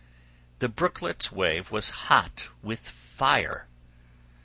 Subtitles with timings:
[0.57, 3.67] The brooklet's wave was hot with fire.